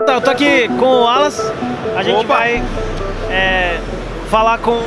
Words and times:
Então, 0.00 0.14
eu 0.14 0.20
tô 0.20 0.30
aqui 0.30 0.68
com 0.78 0.86
o 0.86 1.02
Wallace. 1.02 1.42
A 1.96 2.04
gente 2.04 2.24
Opa. 2.24 2.36
vai 2.36 2.62
é, 3.28 3.80
falar 4.30 4.58
com. 4.58 4.80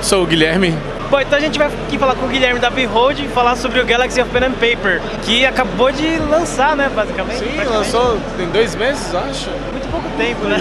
Sou 0.00 0.22
o 0.22 0.26
Guilherme. 0.26 0.74
Bom, 1.10 1.20
então 1.20 1.36
a 1.36 1.40
gente 1.42 1.58
vai 1.58 1.66
aqui 1.66 1.98
falar 1.98 2.14
com 2.14 2.24
o 2.24 2.28
Guilherme 2.30 2.58
da 2.58 2.70
Behold 2.70 3.20
e 3.20 3.28
falar 3.28 3.54
sobre 3.56 3.80
o 3.80 3.84
Galaxy 3.84 4.22
of 4.22 4.30
Pen 4.30 4.44
and 4.44 4.52
Paper, 4.52 5.02
que 5.24 5.44
acabou 5.44 5.92
de 5.92 6.16
lançar, 6.20 6.74
né, 6.74 6.90
basicamente. 6.94 7.40
Sim, 7.40 7.62
lançou 7.64 8.18
tem 8.38 8.48
dois 8.48 8.74
meses, 8.74 9.14
acho. 9.14 9.50
Muito 9.50 9.90
pouco 9.90 10.08
tempo, 10.16 10.46
né? 10.46 10.56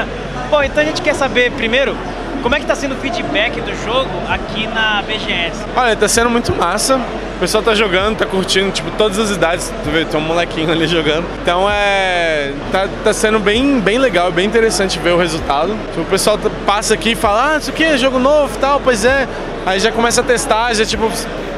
Bom, 0.48 0.62
então 0.62 0.82
a 0.82 0.86
gente 0.86 1.02
quer 1.02 1.14
saber 1.14 1.52
primeiro 1.52 1.94
como 2.42 2.54
é 2.54 2.60
que 2.60 2.66
tá 2.66 2.74
sendo 2.74 2.94
o 2.94 2.98
feedback 2.98 3.60
do 3.60 3.74
jogo 3.84 4.10
aqui 4.28 4.66
na 4.66 5.02
BGS. 5.02 5.64
Olha, 5.76 5.96
tá 5.96 6.08
sendo 6.08 6.30
muito 6.30 6.54
massa. 6.54 6.96
O 6.96 7.40
pessoal 7.40 7.62
tá 7.62 7.74
jogando, 7.74 8.16
tá 8.16 8.26
curtindo, 8.26 8.70
tipo, 8.72 8.90
todas 8.92 9.18
as 9.18 9.30
idades. 9.30 9.72
Tu 9.84 9.90
vê, 9.90 10.04
tem 10.04 10.18
um 10.20 10.22
molequinho 10.24 10.70
ali 10.72 10.86
jogando. 10.88 11.24
Então 11.42 11.68
é. 11.70 12.52
Tá, 12.72 12.88
tá 13.04 13.12
sendo 13.12 13.38
bem, 13.38 13.78
bem 13.80 13.98
legal, 13.98 14.32
bem 14.32 14.44
interessante 14.46 14.98
ver 14.98 15.12
o 15.12 15.18
resultado. 15.18 15.76
Tipo, 15.90 16.00
o 16.02 16.04
pessoal 16.06 16.36
tá- 16.36 16.50
passa 16.66 16.94
aqui 16.94 17.12
e 17.12 17.14
fala, 17.14 17.54
ah, 17.54 17.58
isso 17.58 17.70
aqui 17.70 17.84
é 17.84 17.96
jogo 17.96 18.18
novo 18.18 18.52
e 18.54 18.58
tal, 18.58 18.80
pois 18.80 19.04
é. 19.04 19.28
Aí 19.64 19.78
já 19.78 19.92
começa 19.92 20.20
a 20.20 20.24
testar, 20.24 20.74
já 20.74 20.84
tipo, 20.84 21.08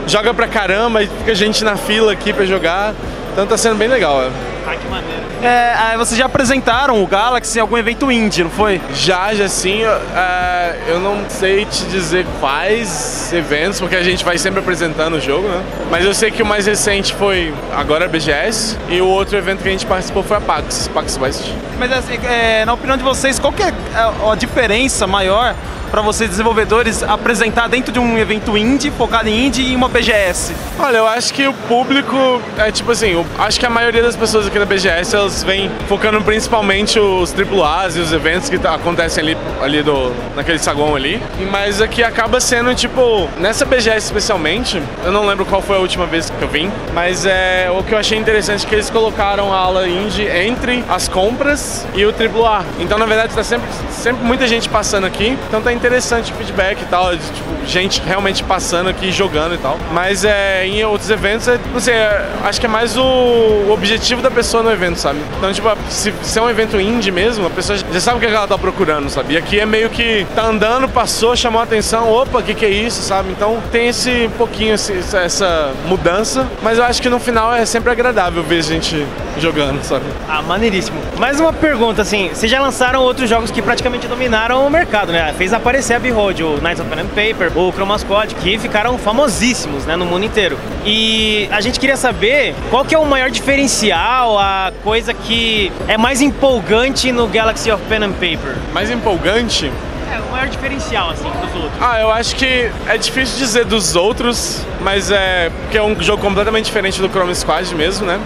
joga 0.07 0.35
pra 0.35 0.47
caramba, 0.49 1.03
e 1.03 1.07
fica 1.07 1.35
gente 1.35 1.65
na 1.65 1.77
fila 1.77 2.13
aqui 2.13 2.33
pra 2.33 2.45
jogar. 2.45 2.93
Então 3.33 3.47
tá 3.47 3.57
sendo 3.57 3.77
bem 3.77 3.89
legal. 3.89 4.23
é. 4.23 4.50
Ah, 4.71 4.77
que 4.77 4.89
maneiro. 4.89 5.23
É, 5.43 5.75
ah, 5.75 5.97
vocês 5.97 6.17
já 6.17 6.27
apresentaram 6.27 7.03
o 7.03 7.07
Galaxy 7.07 7.59
em 7.59 7.61
algum 7.61 7.77
evento 7.77 8.11
indie, 8.11 8.45
não 8.45 8.51
foi? 8.51 8.81
Já, 8.95 9.35
já 9.35 9.49
sim, 9.49 9.81
eu, 9.81 9.91
é, 9.91 10.79
eu 10.87 11.01
não 11.01 11.29
sei 11.29 11.65
te 11.65 11.85
dizer 11.87 12.25
quais 12.39 13.33
eventos, 13.33 13.81
porque 13.81 13.97
a 13.97 14.03
gente 14.03 14.25
vai 14.25 14.39
sempre 14.39 14.61
apresentando 14.61 15.15
o 15.15 15.21
jogo, 15.21 15.49
né? 15.49 15.61
Mas 15.91 16.05
eu 16.05 16.15
sei 16.15 16.31
que 16.31 16.41
o 16.41 16.47
mais 16.47 16.67
recente 16.67 17.13
foi 17.15 17.53
agora 17.75 18.05
a 18.05 18.09
BGS 18.09 18.79
e 18.89 19.01
o 19.01 19.07
outro 19.09 19.37
evento 19.37 19.63
que 19.63 19.69
a 19.69 19.73
gente 19.73 19.87
participou 19.87 20.23
foi 20.23 20.37
a 20.37 20.41
PAX, 20.41 20.87
PAX 20.87 21.19
West. 21.19 21.51
Mas 21.77 21.91
assim, 21.91 22.19
é, 22.25 22.65
na 22.65 22.75
opinião 22.75 22.97
de 22.97 23.03
vocês, 23.03 23.41
qual 23.41 23.53
que 23.53 23.65
é 23.65 23.73
a, 23.95 24.33
a 24.33 24.37
diferença 24.37 25.05
maior 25.05 25.57
para 25.91 26.03
vocês 26.03 26.31
desenvolvedores 26.31 27.03
apresentar 27.03 27.69
dentro 27.69 27.93
de 27.93 27.99
um 27.99 28.17
evento 28.17 28.57
indie, 28.57 28.93
focado 28.93 29.29
em 29.29 29.47
indie 29.47 29.73
e 29.73 29.77
uma 29.77 29.89
BGS? 29.89 30.55
Olha, 30.79 30.99
eu 30.99 31.07
acho 31.07 31.35
que 31.35 31.47
o 31.49 31.53
público 31.53 32.41
é 32.57 32.71
tipo 32.71 32.93
assim, 32.93 33.09
eu 33.11 33.27
acho 33.39 33.59
que 33.59 33.67
a 33.67 33.71
maioria 33.71 34.03
das 34.03 34.15
pessoas 34.15 34.47
aqui 34.47 34.59
na 34.61 34.67
BGS 34.67 35.17
elas 35.17 35.43
vêm 35.43 35.71
focando 35.89 36.21
principalmente 36.21 37.01
os 37.01 37.35
AAAs 37.35 37.97
e 37.97 38.01
os 38.01 38.13
eventos 38.13 38.49
que 38.51 38.59
tá- 38.59 38.75
acontecem 38.75 39.23
ali, 39.25 39.37
ali 39.63 39.83
do, 39.83 40.13
naquele 40.37 40.59
saguão 40.59 40.95
ali. 40.95 41.21
Mas 41.51 41.81
aqui 41.81 42.03
acaba 42.03 42.41
sendo 42.41 42.75
tipo, 42.75 43.29
nessa 43.39 43.65
BGS 43.65 44.07
especialmente, 44.07 44.81
eu 45.05 45.11
não 45.11 45.27
lembro 45.27 45.47
qual 45.47 45.63
foi 45.63 45.77
a 45.77 45.81
última 45.81 46.07
vez 46.07 46.29
que 46.29 46.43
eu 46.43 46.49
vim, 46.49 46.71
mas 46.93 47.25
é 47.25 47.71
o 47.71 47.83
que 47.83 47.95
eu 47.95 47.99
achei 47.99 48.19
interessante 48.19 48.67
é 48.67 48.69
que 48.69 48.75
eles 48.75 48.91
colocaram 48.91 49.53
a 49.53 49.57
ala 49.57 49.89
indie 49.89 50.27
entre 50.29 50.85
as 50.89 51.09
compras 51.09 51.87
e 51.95 52.05
o 52.05 52.11
AAA. 52.11 52.65
Então 52.79 52.99
na 52.99 53.07
verdade 53.07 53.35
tá 53.35 53.43
sempre, 53.43 53.69
sempre 53.91 54.23
muita 54.25 54.47
gente 54.47 54.69
passando 54.69 55.07
aqui, 55.07 55.39
então 55.49 55.63
tá 55.63 55.73
interessante 55.73 56.33
o 56.33 56.35
feedback 56.35 56.83
e 56.83 56.85
tal, 56.87 57.17
de, 57.17 57.23
tipo, 57.23 57.49
gente 57.67 58.03
realmente 58.05 58.45
passando 58.45 58.91
aqui 58.91 59.11
jogando 59.11 59.55
e 59.55 59.59
tal. 59.59 59.79
Mas 59.93 60.25
é, 60.25 60.67
em 60.67 60.85
outros 60.85 61.09
eventos, 61.09 61.49
é, 61.49 61.59
não 61.73 61.81
sei, 61.81 61.95
é, 61.95 62.27
acho 62.45 62.61
que 62.61 62.67
é 62.67 62.69
mais 62.69 62.97
o, 62.97 63.03
o 63.03 63.71
objetivo 63.73 64.21
da 64.21 64.31
pessoa 64.31 64.50
no 64.63 64.71
evento, 64.73 64.97
sabe? 64.99 65.19
Então, 65.39 65.53
tipo, 65.53 65.69
se, 65.89 66.13
se 66.23 66.39
é 66.39 66.43
um 66.43 66.51
evento 66.51 66.81
indie 66.81 67.11
mesmo, 67.11 67.47
a 67.47 67.51
pessoa 67.51 67.79
já 67.79 68.01
sabe 68.01 68.17
o 68.19 68.21
que 68.21 68.27
ela 68.27 68.47
tá 68.49 68.59
procurando, 68.59 69.09
sabe? 69.09 69.35
E 69.35 69.37
aqui 69.37 69.59
é 69.61 69.67
meio 69.67 69.89
que 69.89 70.27
tá 70.35 70.45
andando, 70.45 70.89
passou, 70.89 71.35
chamou 71.37 71.61
a 71.61 71.65
atenção, 71.65 72.11
opa, 72.13 72.39
o 72.39 72.43
que, 72.43 72.55
que 72.55 72.65
é 72.65 72.69
isso, 72.71 73.01
sabe? 73.03 73.31
Então 73.31 73.63
tem 73.71 73.89
esse 73.89 74.29
pouquinho, 74.37 74.75
esse- 74.75 75.17
essa 75.17 75.73
mudança, 75.87 76.47
mas 76.63 76.79
eu 76.79 76.85
acho 76.85 77.01
que 77.01 77.09
no 77.09 77.21
final 77.21 77.55
é 77.55 77.65
sempre 77.65 77.91
agradável 77.91 78.43
ver 78.43 78.63
gente 78.63 79.07
jogando, 79.39 79.83
sabe? 79.85 80.05
Ah, 80.29 80.43
maneiríssimo. 80.43 80.99
Mais 81.19 81.39
uma 81.41 81.53
pergunta, 81.53 82.03
assim, 82.03 82.31
vocês 82.33 82.51
já 82.51 82.61
lançaram 82.61 83.01
outros 83.03 83.29
jogos 83.31 83.51
que 83.51 83.63
praticamente 83.63 84.07
dominaram 84.09 84.67
o 84.67 84.71
mercado, 84.71 85.13
né? 85.13 85.33
Fez 85.39 85.53
aparecer 85.53 85.95
a 85.95 85.99
Behold, 85.99 86.41
o 86.43 86.59
Knights 86.61 86.81
of 86.81 86.89
Pen 86.91 87.01
and 87.05 87.09
Paper, 87.09 87.57
o 87.57 87.73
Chroma 87.73 87.99
Squad, 87.99 88.35
que 88.35 88.59
ficaram 88.59 88.99
famosíssimos, 88.99 89.85
né, 89.87 89.97
no 89.97 90.05
mundo 90.05 90.25
inteiro. 90.25 90.59
E 90.85 91.49
a 91.53 91.61
gente 91.61 91.79
queria 91.79 91.97
saber 91.97 92.55
qual 92.71 92.85
que 92.85 92.95
é 92.95 92.99
o 92.99 93.05
maior 93.07 93.31
diferencial, 93.31 94.39
a 94.41 94.73
coisa 94.83 95.13
que 95.15 95.71
é 95.87 95.97
mais 95.97 96.21
empolgante 96.21 97.13
no 97.13 97.27
Galaxy 97.29 97.71
of 97.71 97.83
Pen 97.89 98.05
and 98.05 98.13
Paper. 98.13 98.55
Mais 98.73 98.91
empolgante, 98.91 99.71
É, 100.13 100.19
o 100.19 100.33
maior 100.33 100.49
diferencial, 100.49 101.11
assim, 101.11 101.31
dos 101.31 101.55
outros. 101.55 101.73
Ah, 101.81 102.01
eu 102.01 102.11
acho 102.11 102.35
que 102.35 102.69
é 102.89 102.99
difícil 102.99 103.39
dizer 103.39 103.65
dos 103.65 103.95
outros, 103.95 104.65
mas 104.81 105.11
é 105.11 105.51
porque 105.63 105.79
é 105.79 105.83
um 105.83 106.01
jogo 106.03 106.21
completamente 106.21 106.65
diferente 106.65 107.01
do 107.01 107.09
Chrome 107.09 107.35
Squad 107.35 107.73
mesmo, 107.77 108.07
né? 108.07 108.19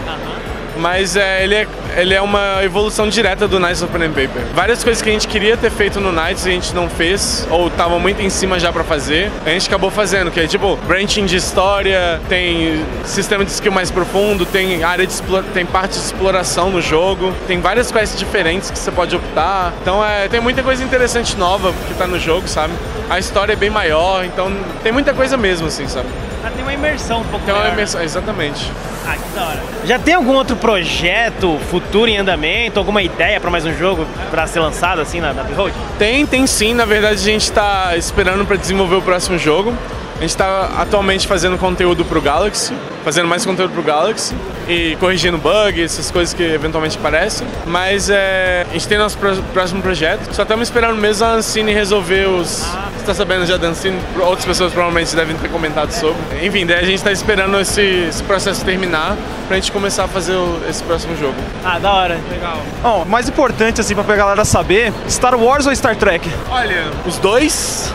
Mas 0.76 1.16
é, 1.16 1.44
ele, 1.44 1.54
é, 1.54 1.66
ele 1.96 2.14
é 2.14 2.20
uma 2.20 2.62
evolução 2.64 3.08
direta 3.08 3.46
do 3.46 3.58
Knights 3.60 3.82
of 3.82 3.92
Pen 3.92 4.08
and 4.08 4.12
Paper. 4.12 4.42
Várias 4.54 4.82
coisas 4.82 5.02
que 5.02 5.08
a 5.08 5.12
gente 5.12 5.28
queria 5.28 5.56
ter 5.56 5.70
feito 5.70 6.00
no 6.00 6.10
Knights 6.10 6.46
e 6.46 6.48
a 6.48 6.52
gente 6.52 6.74
não 6.74 6.88
fez, 6.88 7.46
ou 7.50 7.70
tava 7.70 7.98
muito 7.98 8.20
em 8.20 8.28
cima 8.30 8.58
já 8.58 8.72
pra 8.72 8.82
fazer, 8.82 9.30
a 9.46 9.50
gente 9.50 9.68
acabou 9.68 9.90
fazendo, 9.90 10.30
que 10.30 10.40
é 10.40 10.46
tipo 10.46 10.76
branching 10.86 11.26
de 11.26 11.36
história, 11.36 12.20
tem 12.28 12.84
sistema 13.04 13.44
de 13.44 13.52
skill 13.52 13.72
mais 13.72 13.90
profundo, 13.90 14.44
tem 14.44 14.82
área 14.82 15.06
de 15.06 15.14
tem 15.52 15.64
parte 15.64 15.92
de 15.92 16.04
exploração 16.04 16.70
no 16.70 16.82
jogo, 16.82 17.32
tem 17.46 17.60
várias 17.60 17.90
quests 17.92 18.18
diferentes 18.18 18.70
que 18.70 18.78
você 18.78 18.90
pode 18.90 19.14
optar. 19.14 19.72
Então 19.80 20.04
é, 20.04 20.28
tem 20.28 20.40
muita 20.40 20.62
coisa 20.62 20.82
interessante 20.82 21.36
nova 21.36 21.72
que 21.86 21.94
tá 21.94 22.06
no 22.06 22.18
jogo, 22.18 22.48
sabe? 22.48 22.72
A 23.08 23.18
história 23.18 23.52
é 23.52 23.56
bem 23.56 23.70
maior, 23.70 24.24
então 24.24 24.52
tem 24.82 24.90
muita 24.90 25.12
coisa 25.14 25.36
mesmo, 25.36 25.68
assim, 25.68 25.86
sabe? 25.86 26.08
Ah, 26.44 26.50
tem 26.50 26.62
uma 26.62 26.74
imersão 26.74 27.20
um 27.20 27.24
pouco 27.24 27.44
Tem 27.44 27.54
uma 27.54 27.60
maior, 27.60 27.70
né? 27.70 27.74
imersão, 27.78 28.02
exatamente. 28.02 28.70
Ah, 29.06 29.16
que 29.16 29.38
da 29.38 29.46
hora. 29.46 29.62
Já 29.84 29.98
tem 29.98 30.14
algum 30.14 30.34
outro 30.34 30.56
projeto 30.64 31.58
futuro 31.70 32.08
em 32.08 32.16
andamento, 32.16 32.78
alguma 32.78 33.02
ideia 33.02 33.38
pra 33.38 33.50
mais 33.50 33.66
um 33.66 33.74
jogo 33.76 34.06
pra 34.30 34.46
ser 34.46 34.60
lançado 34.60 34.98
assim 34.98 35.20
na, 35.20 35.34
na 35.34 35.42
Behold? 35.42 35.74
Tem, 35.98 36.24
tem 36.24 36.46
sim. 36.46 36.72
Na 36.72 36.86
verdade, 36.86 37.16
a 37.16 37.22
gente 37.22 37.52
tá 37.52 37.94
esperando 37.98 38.46
para 38.46 38.56
desenvolver 38.56 38.94
o 38.94 39.02
próximo 39.02 39.36
jogo. 39.36 39.74
A 40.16 40.22
gente 40.22 40.34
tá 40.34 40.70
atualmente 40.78 41.26
fazendo 41.26 41.58
conteúdo 41.58 42.02
pro 42.02 42.18
Galaxy, 42.18 42.72
fazendo 43.04 43.28
mais 43.28 43.44
conteúdo 43.44 43.72
pro 43.72 43.82
Galaxy 43.82 44.34
e 44.68 44.96
corrigindo 44.98 45.36
bugs, 45.36 45.84
essas 45.92 46.10
coisas 46.10 46.32
que 46.32 46.42
eventualmente 46.42 46.96
aparecem. 46.96 47.46
Mas 47.66 48.08
é, 48.08 48.66
a 48.68 48.72
gente 48.72 48.88
tem 48.88 48.96
nosso 48.98 49.18
próximo 49.52 49.82
projeto. 49.82 50.32
Só 50.34 50.42
estamos 50.42 50.68
esperando 50.68 50.96
mesmo 50.98 51.26
a 51.26 51.30
Ancine 51.32 51.72
resolver 51.72 52.26
os. 52.28 52.64
Você 52.96 53.04
tá 53.06 53.14
sabendo 53.14 53.44
já 53.44 53.56
da 53.58 53.68
Ancine? 53.68 53.98
Outras 54.20 54.46
pessoas 54.46 54.72
provavelmente 54.72 55.14
devem 55.14 55.36
ter 55.36 55.48
comentado 55.50 55.90
sobre. 55.92 56.16
Enfim, 56.42 56.64
daí 56.64 56.78
a 56.80 56.84
gente 56.86 57.02
tá 57.04 57.12
esperando 57.12 57.60
esse, 57.60 57.82
esse 58.08 58.22
processo 58.22 58.64
terminar 58.64 59.16
pra 59.46 59.56
gente 59.56 59.70
começar 59.70 60.04
a 60.04 60.08
fazer 60.08 60.32
o- 60.34 60.58
esse 60.68 60.82
próximo 60.82 61.14
jogo. 61.18 61.34
Ah, 61.62 61.78
da 61.78 61.92
hora. 61.92 62.18
Legal. 62.30 62.56
Bom, 62.82 63.02
o 63.02 63.06
mais 63.06 63.28
importante, 63.28 63.80
assim, 63.82 63.94
pra 63.94 64.16
galera 64.16 64.44
saber, 64.46 64.90
Star 65.08 65.38
Wars 65.38 65.66
ou 65.66 65.76
Star 65.76 65.94
Trek? 65.96 66.26
Olha, 66.50 66.84
os 67.06 67.18
dois. 67.18 67.92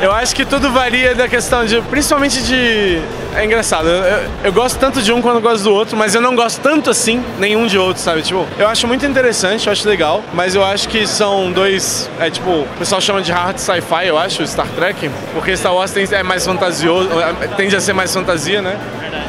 Eu 0.00 0.12
acho 0.12 0.36
que 0.36 0.44
tudo 0.44 0.70
varia 0.70 1.14
da 1.16 1.26
questão 1.26 1.64
de. 1.64 1.80
Principalmente 1.82 2.40
de. 2.42 3.00
É 3.34 3.44
engraçado, 3.44 3.88
eu, 3.88 4.28
eu- 4.44 4.52
gosto 4.52 4.78
tanto 4.78 5.00
de 5.02 5.12
um 5.12 5.20
quando 5.22 5.36
eu 5.36 5.42
gosto 5.42 5.62
do 5.64 5.72
outro, 5.72 5.96
mas 5.96 6.14
eu 6.14 6.20
não 6.20 6.34
gosto 6.34 6.60
tanto 6.60 6.90
assim 6.90 7.22
nenhum 7.38 7.66
de 7.66 7.78
outro, 7.78 8.02
sabe? 8.02 8.22
Tipo, 8.22 8.46
eu 8.58 8.66
acho 8.66 8.86
muito 8.88 9.04
interessante, 9.06 9.66
eu 9.66 9.72
acho 9.72 9.88
legal, 9.88 10.22
mas 10.32 10.54
eu 10.54 10.64
acho 10.64 10.88
que 10.88 11.06
são 11.06 11.52
dois. 11.52 12.10
É 12.18 12.30
tipo, 12.30 12.50
o 12.50 12.66
pessoal 12.78 13.00
chama 13.00 13.22
de 13.22 13.30
hard 13.30 13.58
sci-fi, 13.58 14.06
eu 14.06 14.18
acho, 14.18 14.44
Star 14.46 14.66
Trek, 14.74 15.08
porque 15.34 15.56
Star 15.56 15.74
Wars 15.74 15.92
tem, 15.92 16.08
é 16.10 16.22
mais 16.22 16.44
fantasioso, 16.44 17.08
é, 17.20 17.46
tende 17.48 17.76
a 17.76 17.80
ser 17.80 17.92
mais 17.92 18.12
fantasia, 18.12 18.60
né? 18.62 18.76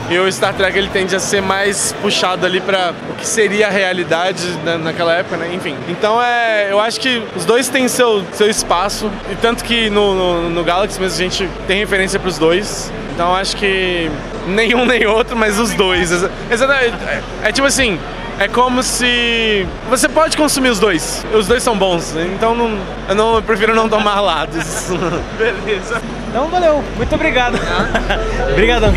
E 0.09 0.17
o 0.17 0.31
Star 0.31 0.53
Trek 0.55 0.75
ele 0.75 0.89
tende 0.91 1.15
a 1.15 1.19
ser 1.19 1.41
mais 1.41 1.93
puxado 2.01 2.43
ali 2.45 2.59
pra 2.61 2.93
o 3.11 3.13
que 3.15 3.27
seria 3.27 3.67
a 3.67 3.69
realidade 3.69 4.43
na- 4.65 4.77
naquela 4.77 5.13
época, 5.13 5.37
né? 5.37 5.51
Enfim. 5.53 5.75
Então 5.87 6.19
é. 6.23 6.67
Eu 6.71 6.79
acho 6.79 6.99
que 6.99 7.21
os 7.35 7.45
dois 7.45 7.67
têm 7.69 7.87
seu, 7.87 8.23
seu 8.33 8.49
espaço. 8.49 9.11
E 9.31 9.35
tanto 9.35 9.63
que 9.63 9.87
no, 9.91 10.15
no, 10.15 10.49
no 10.49 10.63
Galaxy 10.63 10.99
mesmo 10.99 11.15
a 11.15 11.23
gente 11.29 11.47
tem 11.67 11.77
referência 11.79 12.17
pros 12.19 12.39
dois. 12.39 12.91
Então 13.19 13.35
acho 13.35 13.57
que 13.57 14.09
nenhum 14.47 14.85
nem 14.85 15.05
outro, 15.05 15.35
mas 15.35 15.59
os 15.59 15.73
dois. 15.73 16.09
Exa- 16.09 16.31
Exatamente. 16.49 16.95
É, 17.05 17.21
é 17.49 17.51
tipo 17.51 17.67
assim. 17.67 17.99
É 18.39 18.47
como 18.47 18.81
se. 18.81 19.67
Você 19.89 20.07
pode 20.07 20.37
consumir 20.37 20.69
os 20.69 20.79
dois. 20.79 21.25
Os 21.33 21.45
dois 21.45 21.61
são 21.61 21.77
bons. 21.77 22.15
Então 22.15 22.55
não, 22.55 22.79
eu, 23.09 23.15
não, 23.15 23.35
eu 23.35 23.41
prefiro 23.43 23.75
não 23.75 23.89
tomar 23.89 24.21
lados. 24.21 24.87
Beleza. 25.37 26.01
Então 26.29 26.47
valeu. 26.47 26.81
Muito 26.95 27.13
obrigado. 27.13 27.59
Obrigadão. 28.53 28.93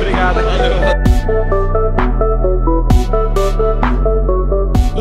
Obrigado. 0.00 1.63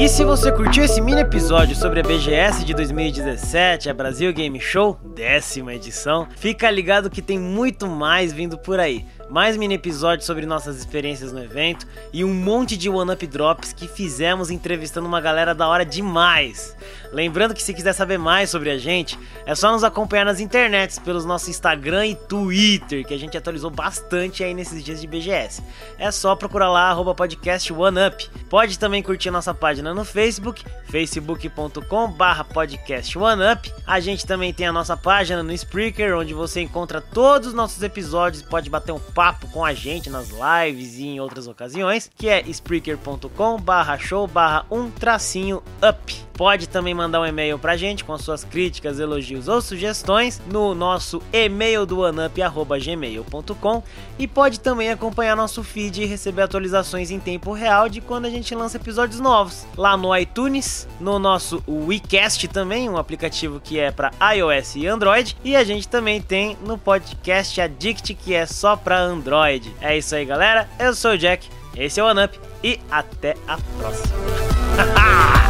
E 0.03 0.09
se 0.09 0.25
você 0.25 0.51
curtiu 0.51 0.83
esse 0.83 0.99
mini 0.99 1.21
episódio 1.21 1.73
sobre 1.77 2.01
a 2.01 2.03
BGS 2.03 2.65
de 2.65 2.73
2017, 2.73 3.89
a 3.89 3.93
Brasil 3.93 4.33
Game 4.33 4.59
Show, 4.59 4.99
décima 5.15 5.73
edição, 5.73 6.27
fica 6.35 6.69
ligado 6.69 7.09
que 7.09 7.21
tem 7.21 7.39
muito 7.39 7.87
mais 7.87 8.33
vindo 8.33 8.57
por 8.57 8.81
aí. 8.81 9.05
Mais 9.33 9.57
mini 9.57 9.73
episódios 9.73 10.27
sobre 10.27 10.45
nossas 10.45 10.77
experiências 10.77 11.31
no 11.33 11.43
evento 11.43 11.87
e 12.13 12.23
um 12.23 12.31
monte 12.31 12.77
de 12.77 12.87
one-up 12.87 13.25
drops 13.25 13.73
que 13.73 13.87
fizemos 13.87 14.51
entrevistando 14.51 15.07
uma 15.07 15.19
galera 15.19 15.55
da 15.55 15.67
hora 15.67 15.83
demais. 15.83 16.77
Lembrando 17.11 17.55
que 17.55 17.63
se 17.63 17.73
quiser 17.73 17.93
saber 17.93 18.19
mais 18.19 18.51
sobre 18.51 18.69
a 18.69 18.77
gente, 18.77 19.17
é 19.43 19.55
só 19.55 19.71
nos 19.71 19.83
acompanhar 19.83 20.23
nas 20.23 20.39
internets 20.39 20.99
pelos 20.99 21.25
nossos 21.25 21.49
Instagram 21.49 22.05
e 22.05 22.15
Twitter, 22.15 23.03
que 23.03 23.13
a 23.13 23.17
gente 23.17 23.35
atualizou 23.35 23.71
bastante 23.71 24.43
aí 24.43 24.53
nesses 24.53 24.83
dias 24.83 25.01
de 25.01 25.07
BGS. 25.07 25.63
É 25.97 26.11
só 26.11 26.35
procurar 26.35 26.69
lá 26.69 26.91
arroba 26.91 27.15
podcast 27.15 27.73
OneUp. 27.73 28.29
Pode 28.51 28.77
também 28.77 29.01
curtir 29.01 29.31
nossa 29.31 29.51
página 29.51 29.95
no 29.95 30.05
Facebook, 30.05 30.63
facebook.com 30.85 32.11
barra 32.11 32.43
podcast 32.43 33.17
OneUp. 33.17 33.73
A 33.87 33.99
gente 33.99 34.27
também 34.27 34.53
tem 34.53 34.67
a 34.67 34.71
nossa 34.71 34.95
página 34.95 35.41
no 35.41 35.51
Spreaker, 35.53 36.15
onde 36.15 36.35
você 36.35 36.61
encontra 36.61 37.01
todos 37.01 37.47
os 37.47 37.53
nossos 37.55 37.81
episódios 37.81 38.43
e 38.43 38.45
pode 38.45 38.69
bater 38.69 38.91
um 38.91 38.99
papo 38.99 39.22
com 39.51 39.63
a 39.63 39.73
gente 39.73 40.09
nas 40.09 40.29
lives 40.29 40.97
e 40.97 41.07
em 41.07 41.19
outras 41.19 41.47
ocasiões, 41.47 42.09
que 42.15 42.27
é 42.27 42.41
spreaker.com 42.41 43.57
barra 43.57 43.97
show 43.97 44.27
barra 44.27 44.65
um 44.69 44.89
tracinho 44.89 45.63
up. 45.81 46.32
Pode 46.33 46.67
também 46.67 46.93
mandar 46.93 47.21
um 47.21 47.25
e-mail 47.25 47.59
pra 47.59 47.77
gente 47.77 48.03
com 48.03 48.17
suas 48.17 48.43
críticas, 48.43 48.99
elogios 48.99 49.47
ou 49.47 49.61
sugestões 49.61 50.41
no 50.51 50.73
nosso 50.73 51.21
e-mail 51.31 51.85
do 51.85 51.99
oneup.gmail.com 51.99 53.83
e 54.17 54.27
pode 54.27 54.59
também 54.59 54.89
acompanhar 54.89 55.35
nosso 55.35 55.63
feed 55.63 56.01
e 56.01 56.05
receber 56.05 56.43
atualizações 56.43 57.11
em 57.11 57.19
tempo 57.19 57.53
real 57.53 57.87
de 57.87 58.01
quando 58.01 58.25
a 58.25 58.29
gente 58.29 58.55
lança 58.55 58.77
episódios 58.77 59.19
novos. 59.19 59.65
Lá 59.77 59.95
no 59.95 60.15
iTunes, 60.15 60.87
no 60.99 61.19
nosso 61.19 61.63
WeCast 61.67 62.47
também, 62.47 62.89
um 62.89 62.97
aplicativo 62.97 63.59
que 63.59 63.79
é 63.79 63.91
para 63.91 64.11
iOS 64.35 64.75
e 64.75 64.87
Android, 64.87 65.37
e 65.43 65.55
a 65.55 65.63
gente 65.63 65.87
também 65.87 66.21
tem 66.21 66.57
no 66.65 66.77
podcast 66.77 67.61
Addict 67.61 68.13
que 68.15 68.33
é 68.33 68.45
só 68.45 68.75
para 68.75 68.99
Android. 68.99 69.73
É 69.79 69.95
isso 69.97 70.15
aí, 70.15 70.25
galera. 70.25 70.67
Eu 70.79 70.95
sou 70.95 71.11
o 71.11 71.17
Jack, 71.17 71.47
esse 71.75 71.99
é 71.99 72.03
o 72.03 72.07
OneUp 72.07 72.39
e 72.63 72.79
até 72.89 73.35
a 73.47 73.57
próxima. 73.77 74.13